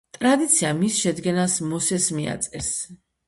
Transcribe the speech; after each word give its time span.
ტრადიცია 0.17 0.71
მის 0.77 0.95
შედგენას 1.01 1.57
მოსეს 1.73 2.09
მიაწერს. 2.21 2.73